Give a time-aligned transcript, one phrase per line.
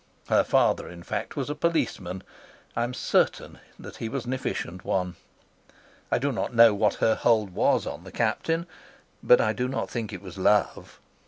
[0.29, 2.23] Her father, in fact, was a policeman.
[2.75, 5.15] I am certain that he was an efficient one.
[6.09, 8.65] I do not know what her hold was on the Captain,
[9.21, 10.99] but I do not think it was love.